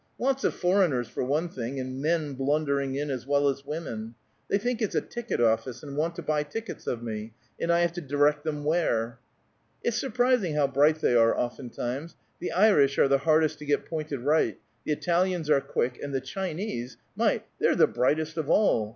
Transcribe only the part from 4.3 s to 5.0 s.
They think it's